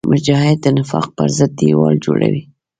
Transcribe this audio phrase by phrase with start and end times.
[0.11, 2.43] مجاهد د نفاق پر ضد دیوال جوړوي.